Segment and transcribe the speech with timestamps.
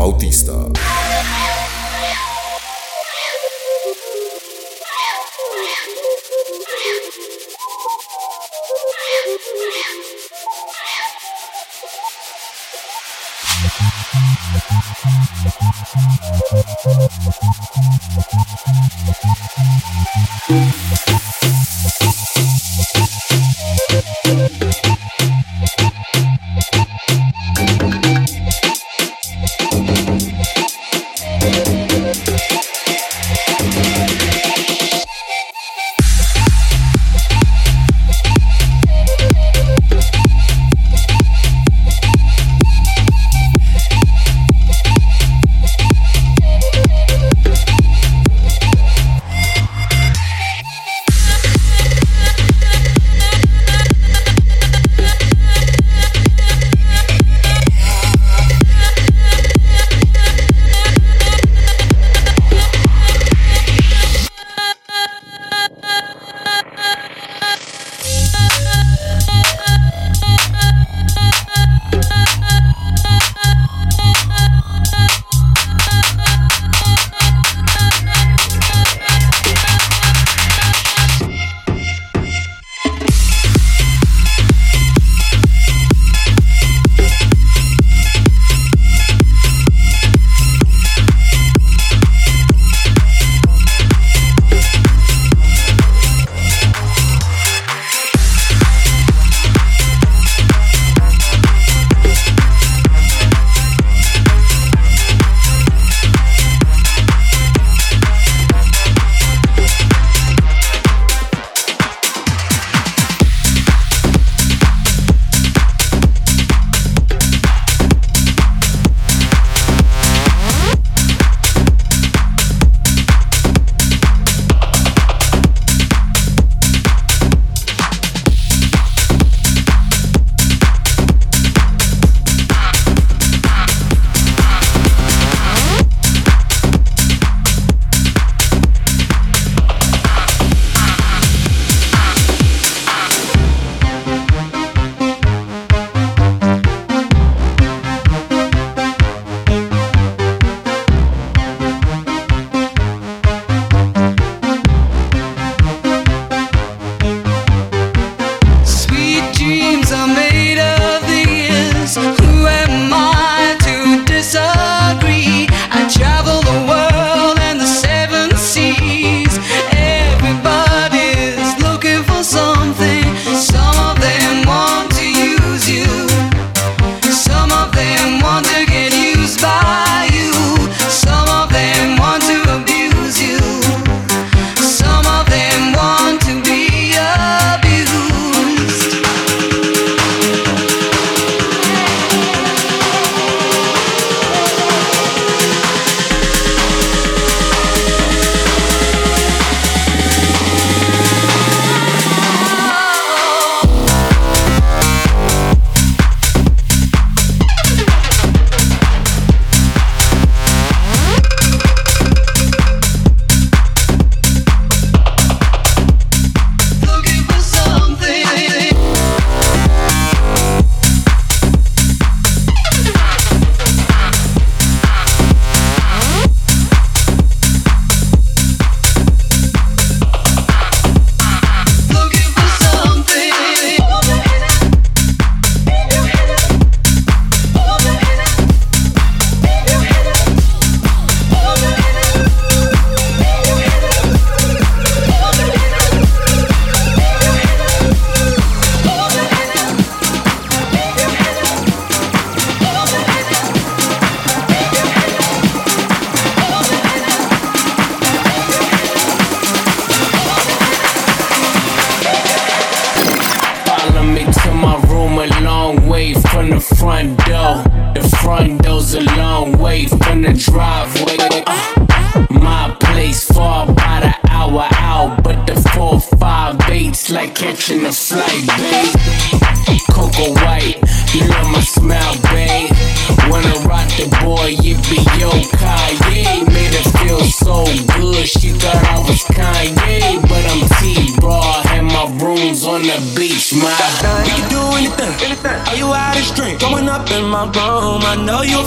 [0.00, 0.59] Bautista.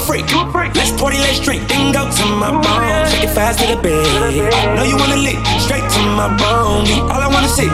[0.06, 0.30] freak.
[0.32, 0.76] You a freak.
[0.76, 1.68] Let's party, let's drink.
[1.68, 3.08] Then go to my bone.
[3.10, 4.06] Shake it fast to the bed.
[4.54, 5.40] I know you wanna lick.
[5.60, 6.86] Straight to my bone.
[6.86, 7.70] Be all I wanna see.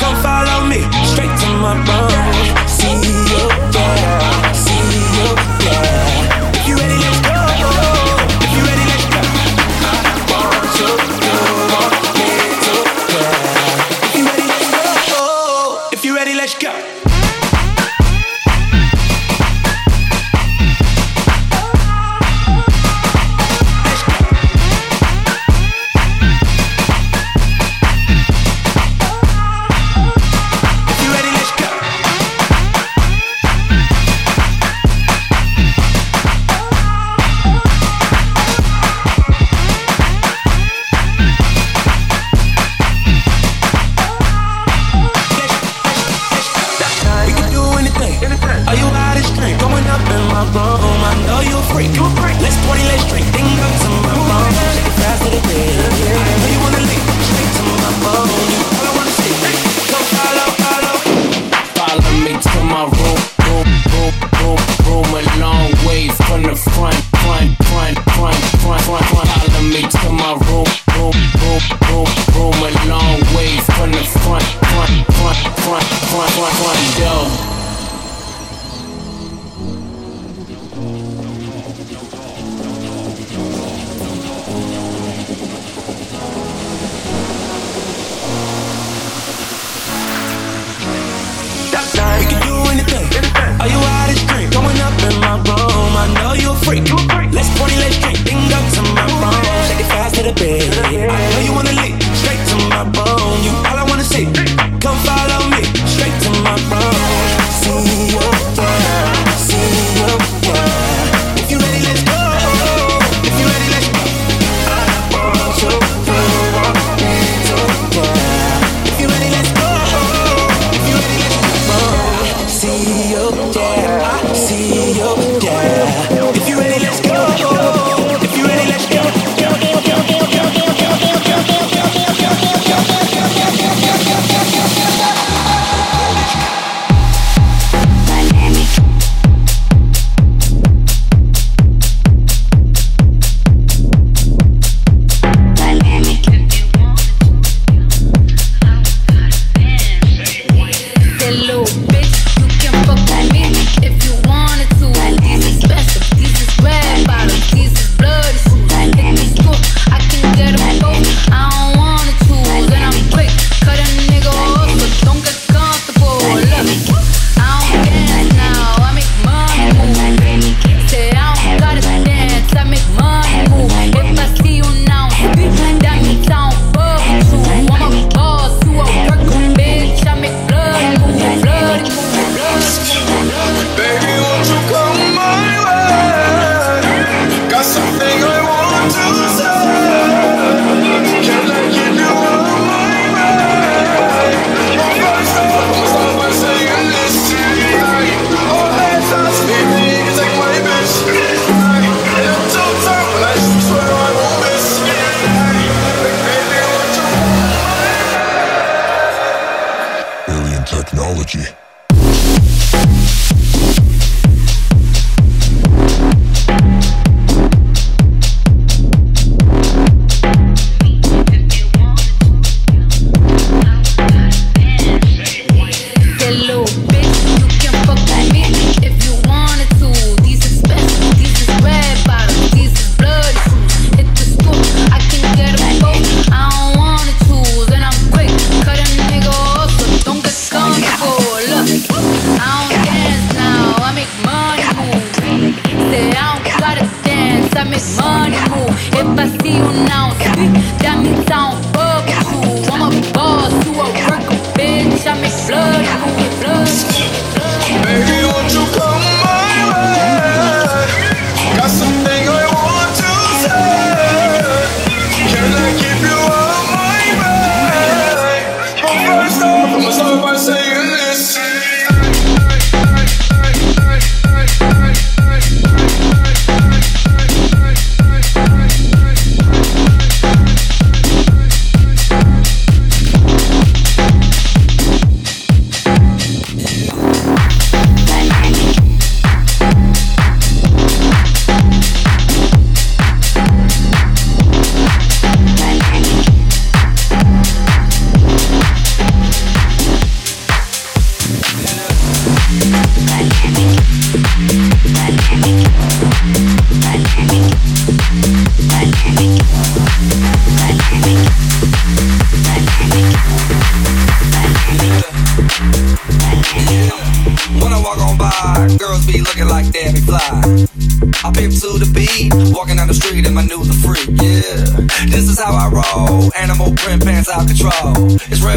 [0.00, 0.80] Come follow me.
[1.12, 2.68] Straight to my bone.
[2.68, 2.96] See
[3.30, 4.52] your yeah.
[4.52, 4.72] See
[5.16, 5.34] your
[5.64, 5.95] yeah.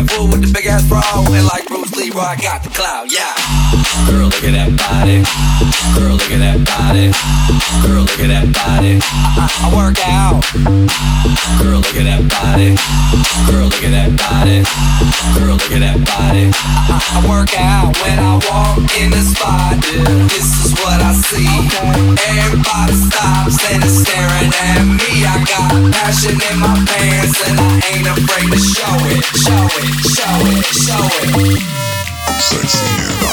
[0.08, 1.03] Roy Wood with the big ass bra.
[1.27, 3.36] And like Bruce Leroy, I got the clout, yeah.
[4.08, 5.20] Girl, look at that body.
[5.91, 7.12] Girl, look at that body.
[7.84, 9.00] Girl, look at that body.
[9.03, 10.39] I, I, work out.
[11.60, 12.79] Girl, look at that body.
[13.51, 14.63] Girl, look at that body.
[15.36, 16.48] Girl, look at that body.
[16.56, 19.75] I, I, work out when I walk in the spot.
[19.84, 20.08] Yeah.
[20.32, 21.50] This is what I see.
[22.39, 25.27] Everybody stops and is staring at me.
[25.27, 29.22] I got passion in my pants and I ain't afraid to show it.
[29.36, 29.68] Show
[32.50, 33.28] Sexy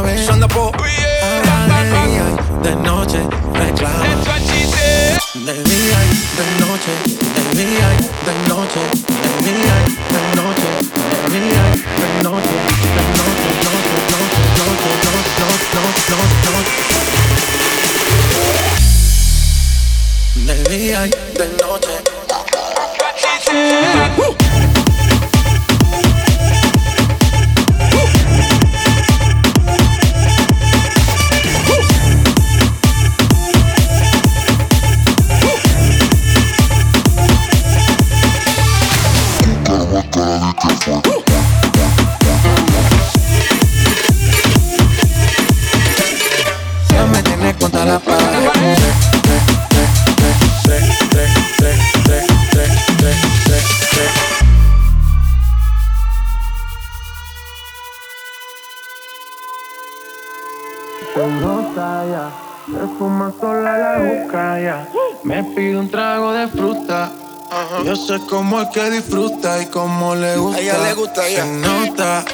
[0.00, 0.26] una vez.
[0.26, 0.72] Yo ando po.
[2.62, 3.18] De noche
[3.52, 4.04] me clavo.
[5.34, 6.92] De día y de noche,
[7.52, 8.80] de día y de noche,
[9.42, 10.09] de día y
[61.14, 62.30] se nota ya.
[62.66, 64.88] Se fuma sola la boca ya.
[65.24, 67.10] Me pide un trago de fruta.
[67.84, 70.58] Yo sé cómo es que disfruta y cómo le gusta.
[70.58, 71.44] A ella le gusta ya.
[71.44, 72.24] Nota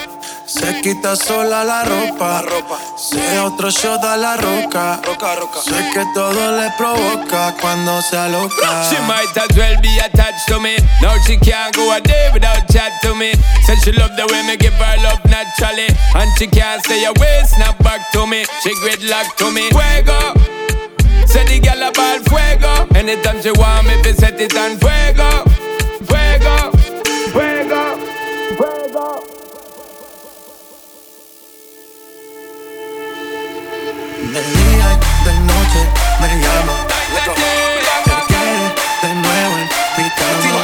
[0.46, 2.40] se quita sola la ropa.
[2.40, 2.78] La ropa.
[2.96, 5.00] Se otro shot a la roca.
[5.04, 5.60] Roca, roca.
[5.60, 8.82] Sé que todo le provoca cuando se aloca.
[8.88, 10.76] She might as well be attached to me.
[11.02, 13.32] Now she can't go a day without chat to me.
[13.66, 15.88] Said she love the way me give her love naturally.
[16.14, 18.44] And she can't stay away, snap back to me.
[18.62, 19.68] She gridlock to me.
[19.70, 20.34] Fuego.
[21.26, 22.86] Say the gal about fuego.
[22.94, 24.78] Anytime she want me, fi set it on.
[24.78, 25.44] Fuego,
[26.06, 26.70] fuego,
[34.36, 35.80] De día y de noche
[36.20, 36.74] me llama.
[37.08, 37.20] Me
[39.00, 39.64] de nuevo en
[39.96, 40.60] mi cama.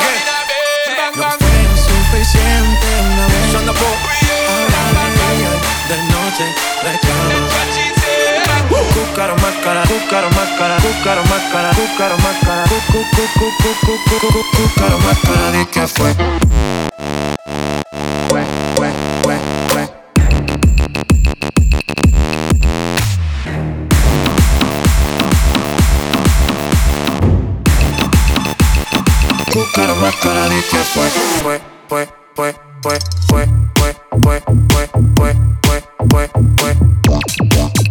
[1.17, 3.49] No fue suficiente una vez.
[4.53, 6.45] Ahora de día y de noche.
[8.93, 12.65] Cúcaro más cara, cúcaro más cara, cúcaro más cara, cúcaro más cara,
[14.53, 15.87] cúcaro más cara, di que.
[15.87, 16.15] Fue,
[30.03, 31.09] Más cara, di que fue,
[31.45, 35.37] fue, fue, fue, fue, fue, fue, fue, fue, fue,
[36.09, 36.29] fue,
[36.59, 37.23] fue,
[37.55, 37.82] fue.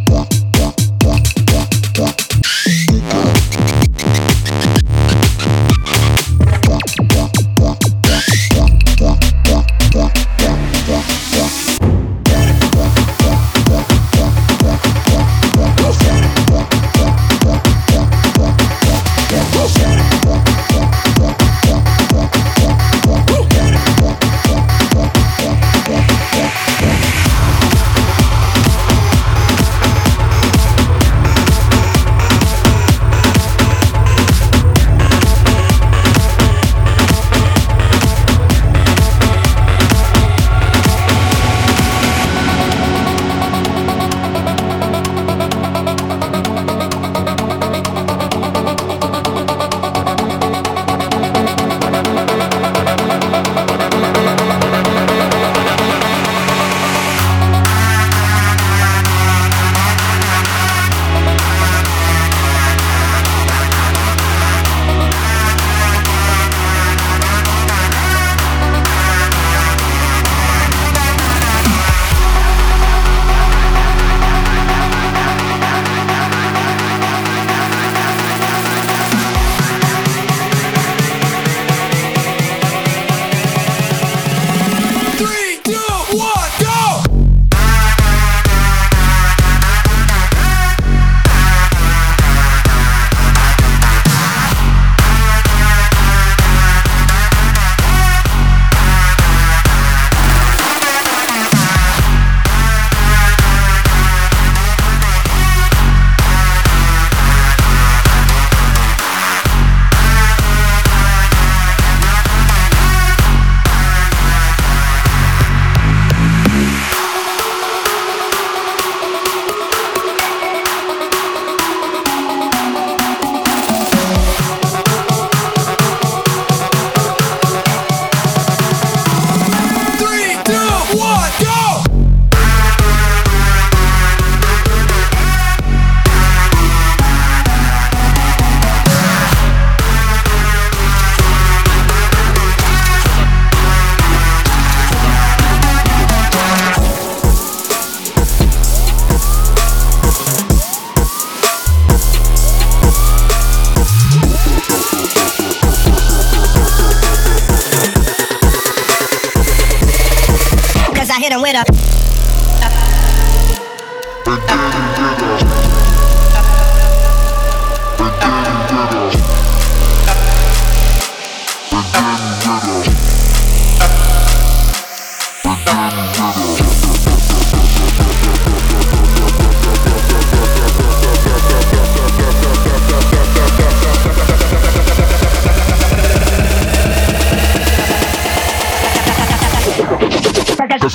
[161.31, 162.00] Hit him with a.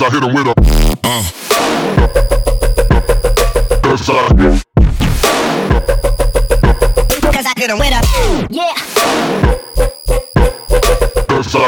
[0.07, 0.51] I hit him with a.
[1.03, 1.21] Uh.
[3.83, 4.11] Cause I.
[7.29, 8.01] Cause I hit him with a.
[8.49, 8.73] Yeah.
[11.27, 11.59] Cause I.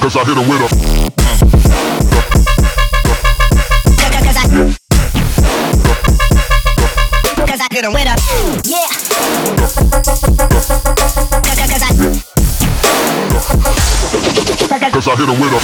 [0.00, 0.68] Cause I hit him with a.
[4.10, 4.44] Cause I.
[7.46, 8.16] Cause I hit him with a.
[8.68, 8.90] Yeah.
[11.54, 12.29] Cause I.
[14.58, 15.60] Cause I hit him with a.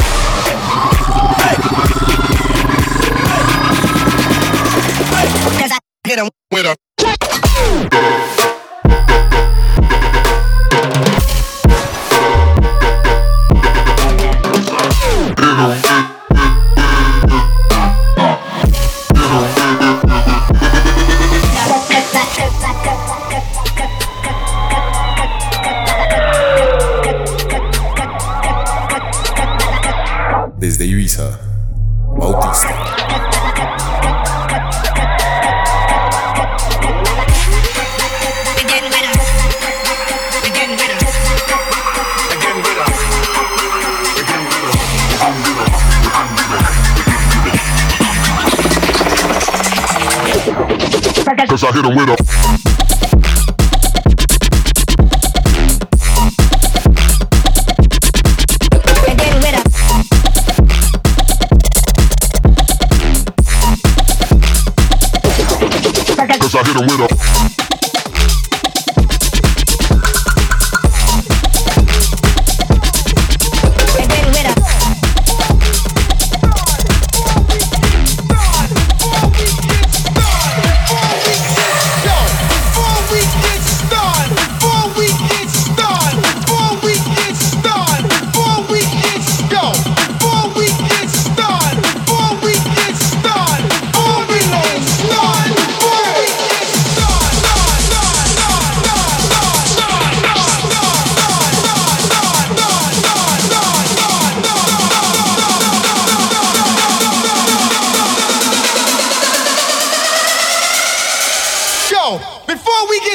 [51.57, 52.17] Cause I hit him with a.
[66.55, 67.36] I hit him with a.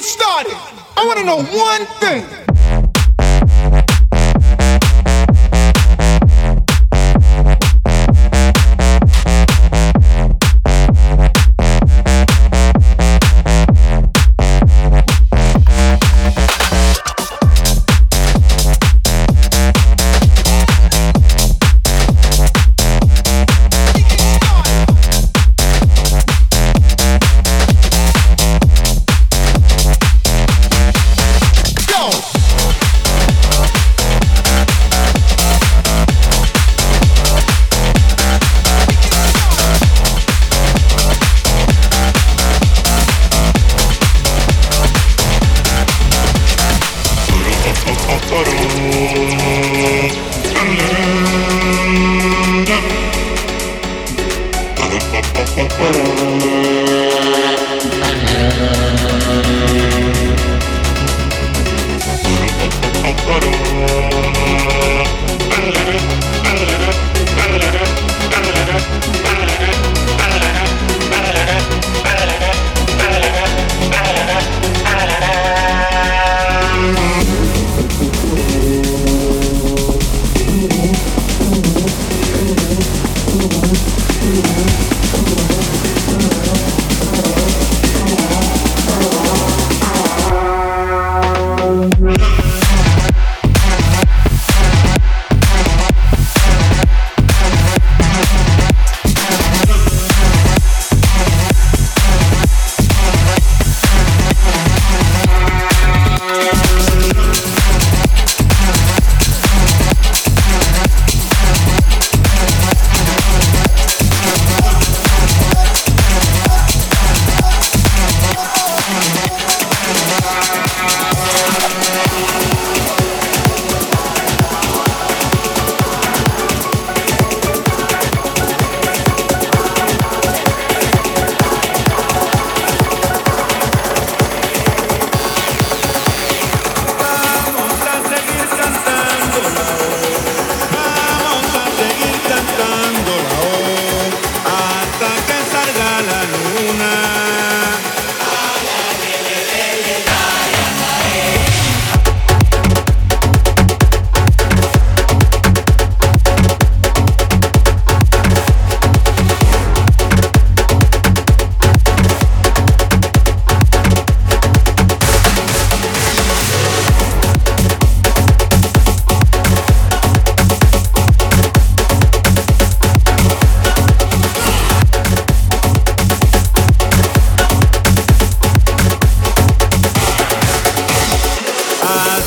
[0.01, 0.53] started,
[0.97, 2.25] I want to know one thing.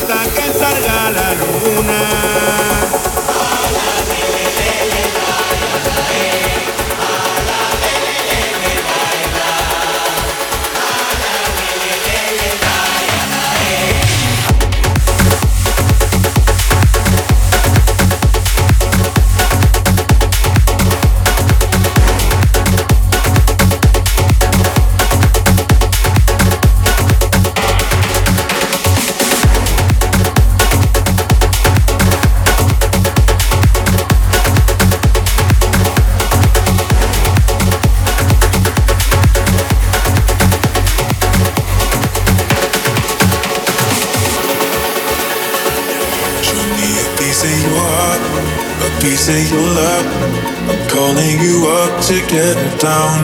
[0.05, 2.64] hasta que salga la luna.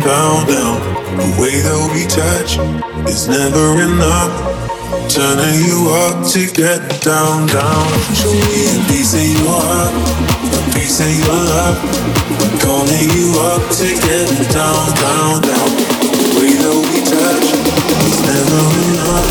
[0.00, 0.78] down, down.
[1.16, 2.56] The way that we touch
[3.08, 4.32] is never enough.
[5.10, 7.86] Turning you up to get down, down.
[8.14, 9.94] Show me a piece of your heart,
[10.50, 11.78] a piece of your love.
[12.62, 15.68] Calling you up to get down, down, down.
[16.08, 17.46] The way that we touch
[18.06, 19.28] is never enough.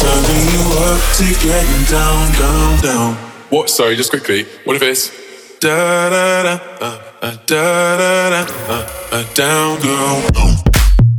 [0.00, 3.10] Turning you up to get down, down, down.
[3.50, 3.68] What?
[3.68, 4.44] Sorry, just quickly.
[4.64, 5.19] What if it's
[5.60, 6.86] da da da, uh,
[7.22, 10.22] uh, da da da, uh, uh, down girl,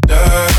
[0.07, 0.50] da.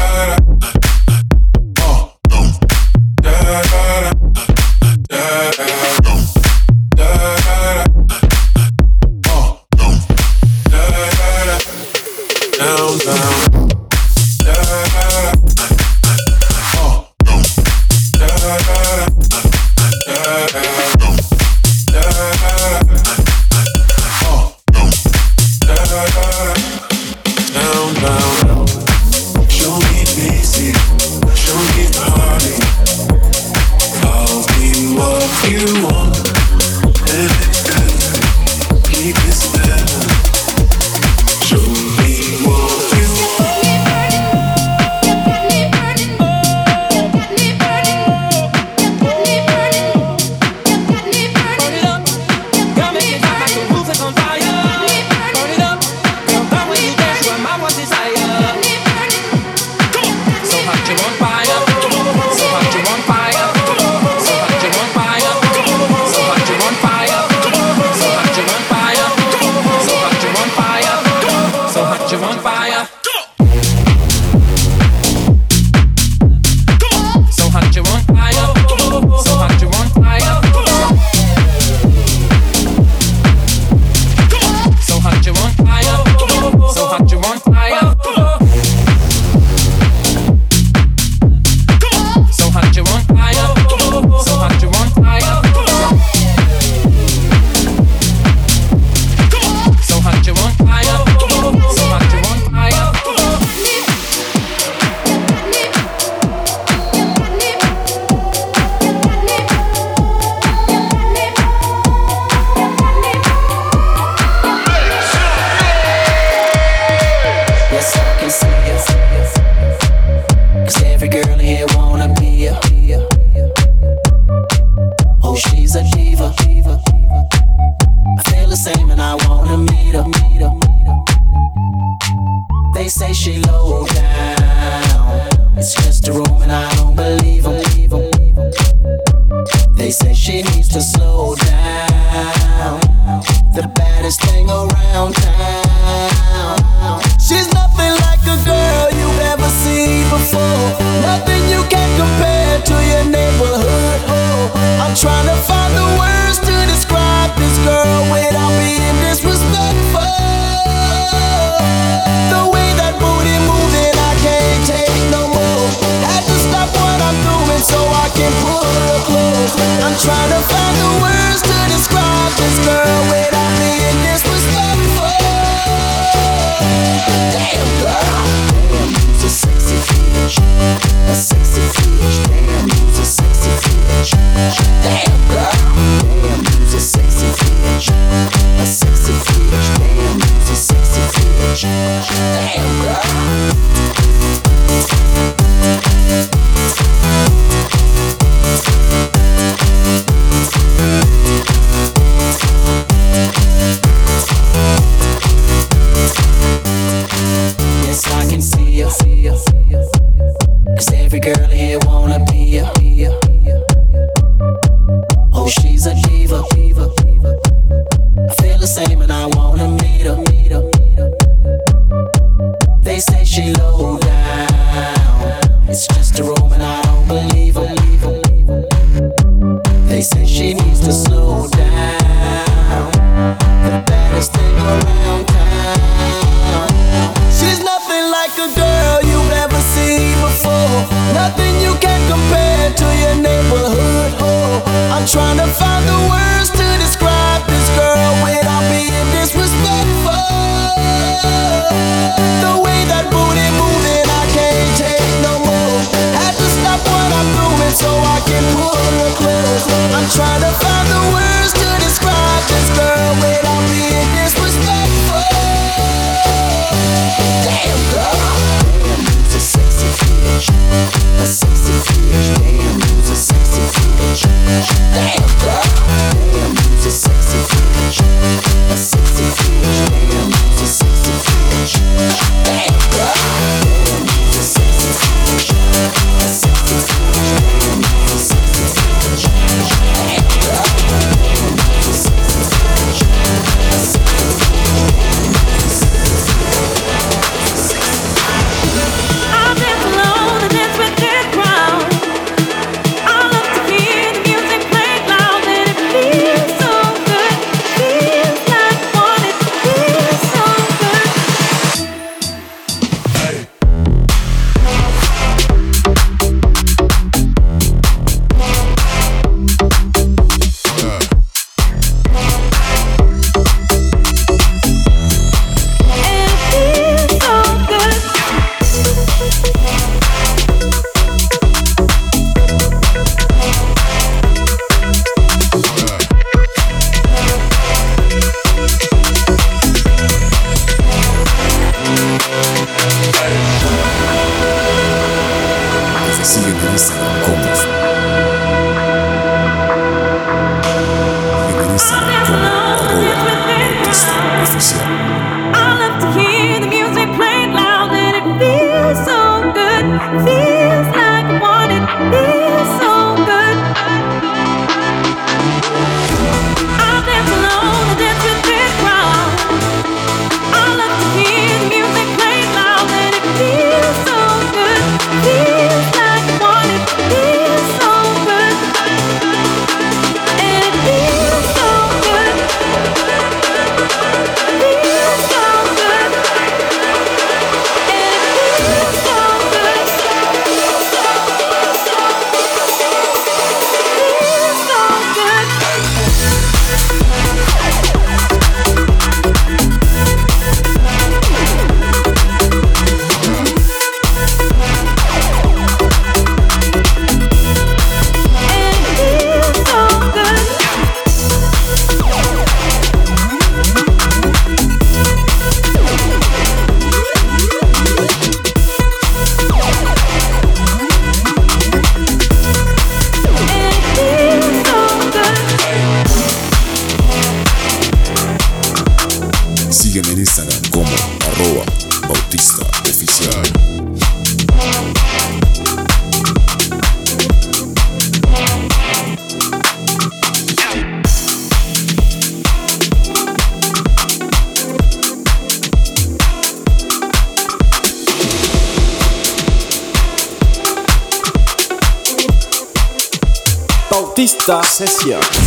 [455.02, 455.41] Sessions.